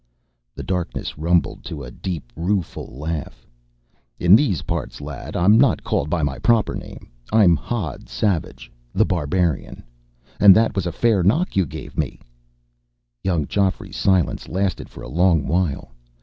[0.55, 3.45] The darkness rumbled to a deep, rueful laugh.
[4.17, 7.07] "In these parts, lad, I'm not called by my proper name.
[7.31, 9.83] I'm Hodd Savage The Barbarian.
[10.39, 12.19] And that was a fair knock you gave me."
[13.23, 15.91] Young Geoffrey's silence lasted for a long while.